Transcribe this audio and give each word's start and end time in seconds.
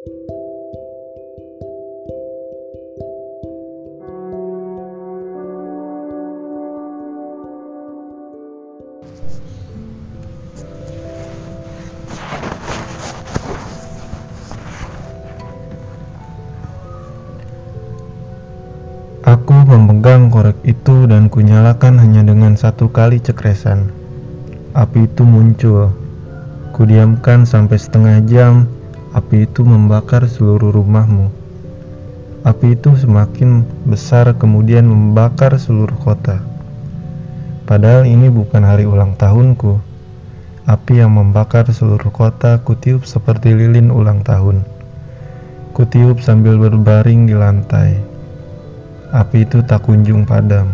Aku 0.00 0.08
memegang 19.52 20.32
korek 20.32 20.56
itu 20.64 21.04
dan 21.04 21.28
kunyalakan 21.28 22.00
hanya 22.00 22.24
dengan 22.24 22.56
satu 22.56 22.88
kali 22.88 23.20
cekresan. 23.20 23.92
Api 24.72 25.04
itu 25.04 25.28
muncul. 25.28 25.92
Kudiamkan 26.72 27.44
sampai 27.44 27.76
setengah 27.76 28.24
jam, 28.24 28.64
api 29.10 29.42
itu 29.42 29.66
membakar 29.66 30.22
seluruh 30.30 30.70
rumahmu. 30.70 31.34
Api 32.46 32.78
itu 32.78 32.94
semakin 32.94 33.66
besar 33.82 34.30
kemudian 34.38 34.86
membakar 34.86 35.50
seluruh 35.58 35.98
kota. 35.98 36.38
Padahal 37.66 38.06
ini 38.06 38.30
bukan 38.30 38.62
hari 38.62 38.86
ulang 38.86 39.18
tahunku. 39.18 39.82
Api 40.70 41.02
yang 41.02 41.18
membakar 41.18 41.66
seluruh 41.66 42.14
kota 42.14 42.62
kutiup 42.62 43.02
seperti 43.02 43.50
lilin 43.50 43.90
ulang 43.90 44.22
tahun. 44.22 44.62
Kutiup 45.74 46.22
sambil 46.22 46.54
berbaring 46.62 47.26
di 47.26 47.34
lantai. 47.34 47.98
Api 49.10 49.42
itu 49.42 49.58
tak 49.66 49.90
kunjung 49.90 50.22
padam. 50.22 50.70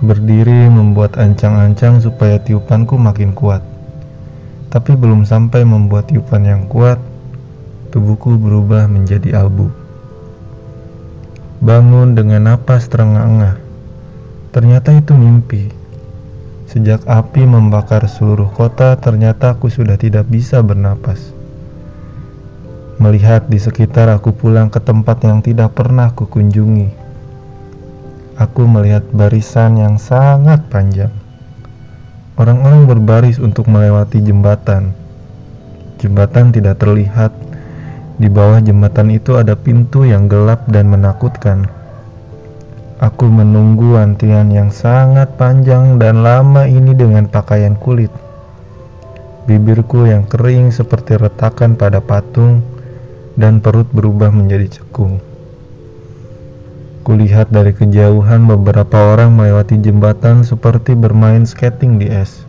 Berdiri 0.00 0.72
membuat 0.72 1.20
ancang-ancang 1.20 2.00
supaya 2.00 2.40
tiupanku 2.40 2.96
makin 2.96 3.36
kuat. 3.36 3.60
Tapi 4.72 4.96
belum 4.96 5.28
sampai 5.28 5.68
membuat 5.68 6.08
tiupan 6.08 6.48
yang 6.48 6.64
kuat, 6.64 6.96
tubuhku 7.92 8.40
berubah 8.40 8.88
menjadi 8.88 9.44
abu. 9.44 9.68
Bangun 11.60 12.16
dengan 12.16 12.48
napas 12.48 12.88
terengah-engah. 12.88 13.60
Ternyata 14.56 14.96
itu 14.96 15.12
mimpi. 15.12 15.68
Sejak 16.72 17.04
api 17.04 17.44
membakar 17.44 18.08
seluruh 18.08 18.48
kota, 18.48 18.96
ternyata 18.96 19.52
aku 19.52 19.68
sudah 19.68 20.00
tidak 20.00 20.24
bisa 20.32 20.64
bernapas. 20.64 21.20
Melihat 22.96 23.52
di 23.52 23.60
sekitar 23.60 24.08
aku 24.08 24.32
pulang 24.32 24.72
ke 24.72 24.80
tempat 24.80 25.20
yang 25.20 25.44
tidak 25.44 25.76
pernah 25.76 26.16
kukunjungi 26.16 27.02
aku 28.42 28.66
melihat 28.66 29.06
barisan 29.14 29.78
yang 29.78 29.96
sangat 30.02 30.66
panjang. 30.66 31.21
Orang-orang 32.32 32.88
berbaris 32.88 33.36
untuk 33.36 33.68
melewati 33.68 34.24
jembatan. 34.24 34.96
Jembatan 36.00 36.48
tidak 36.48 36.80
terlihat. 36.80 37.28
Di 38.16 38.32
bawah 38.32 38.56
jembatan 38.64 39.12
itu 39.12 39.36
ada 39.36 39.52
pintu 39.52 40.08
yang 40.08 40.32
gelap 40.32 40.64
dan 40.72 40.88
menakutkan. 40.88 41.68
Aku 43.02 43.28
menunggu 43.28 44.00
antrian 44.00 44.48
yang 44.48 44.72
sangat 44.72 45.34
panjang 45.36 46.00
dan 46.00 46.24
lama 46.24 46.64
ini 46.64 46.96
dengan 46.96 47.28
pakaian 47.28 47.76
kulit. 47.76 48.14
Bibirku 49.44 50.08
yang 50.08 50.24
kering 50.24 50.70
seperti 50.70 51.18
retakan 51.18 51.76
pada 51.76 51.98
patung 51.98 52.62
dan 53.36 53.58
perut 53.58 53.90
berubah 53.90 54.30
menjadi 54.30 54.80
cekung. 54.80 55.31
Kulihat 57.02 57.50
dari 57.50 57.74
kejauhan 57.74 58.46
beberapa 58.46 59.18
orang 59.18 59.34
melewati 59.34 59.74
jembatan 59.74 60.46
seperti 60.46 60.94
bermain 60.94 61.42
skating 61.42 61.98
di 61.98 62.06
es. 62.06 62.46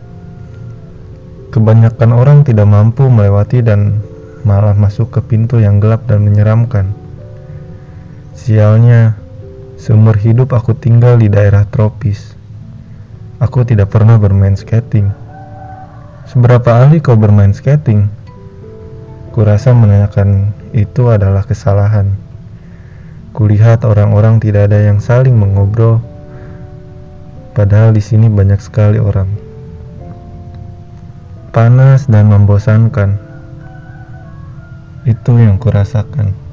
Kebanyakan 1.50 2.14
orang 2.14 2.46
tidak 2.46 2.70
mampu 2.70 3.10
melewati 3.10 3.66
dan 3.66 3.98
malah 4.46 4.78
masuk 4.78 5.10
ke 5.10 5.20
pintu 5.26 5.58
yang 5.58 5.82
gelap 5.82 6.06
dan 6.06 6.22
menyeramkan. 6.22 6.94
Sialnya, 8.38 9.18
seumur 9.74 10.14
hidup 10.14 10.54
aku 10.54 10.70
tinggal 10.78 11.18
di 11.18 11.26
daerah 11.26 11.66
tropis. 11.66 12.38
Aku 13.42 13.66
tidak 13.66 13.90
pernah 13.90 14.22
bermain 14.22 14.54
skating. 14.54 15.10
Seberapa 16.30 16.78
ahli 16.78 17.02
kau 17.02 17.18
bermain 17.18 17.50
skating? 17.50 18.06
Kurasa 19.34 19.74
menanyakan 19.74 20.54
itu 20.70 21.10
adalah 21.10 21.42
kesalahan. 21.42 22.23
Kulihat 23.34 23.82
orang-orang 23.82 24.38
tidak 24.38 24.70
ada 24.70 24.78
yang 24.78 25.02
saling 25.02 25.34
mengobrol, 25.34 25.98
padahal 27.50 27.90
di 27.90 27.98
sini 27.98 28.30
banyak 28.30 28.62
sekali 28.62 29.02
orang. 29.02 29.26
Panas 31.50 32.06
dan 32.06 32.30
membosankan. 32.30 33.18
Itu 35.02 35.34
yang 35.34 35.58
kurasakan. 35.58 36.43